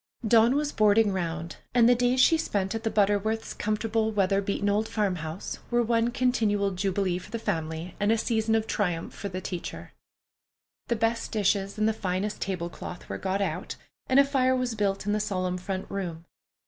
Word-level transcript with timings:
Dawn 0.27 0.55
was 0.55 0.71
"boarding 0.71 1.11
round," 1.13 1.57
and 1.75 1.87
the 1.87 1.93
days 1.93 2.19
she 2.19 2.35
spent 2.35 2.73
at 2.73 2.81
the 2.81 2.89
Butterworths' 2.89 3.55
comfortable, 3.55 4.11
weather 4.11 4.41
beaten 4.41 4.67
old 4.67 4.87
farmhouse 4.87 5.59
were 5.69 5.83
one 5.83 6.09
continual 6.09 6.71
jubilee 6.71 7.19
for 7.19 7.29
the 7.29 7.37
family, 7.37 7.95
and 7.99 8.11
a 8.11 8.17
season 8.17 8.55
of 8.55 8.65
triumph 8.65 9.13
for 9.13 9.29
the 9.29 9.41
teacher. 9.41 9.93
The 10.87 10.95
best 10.95 11.31
dishes 11.31 11.77
and 11.77 11.87
the 11.87 11.93
finest 11.93 12.41
table 12.41 12.67
cloth 12.67 13.09
were 13.09 13.19
got 13.19 13.41
out, 13.43 13.75
and 14.09 14.19
a 14.19 14.25
fire 14.25 14.55
was 14.55 14.73
built 14.73 15.05
in 15.05 15.11
the 15.11 15.19
solemn 15.19 15.59
front 15.59 15.85
room. 15.87 16.25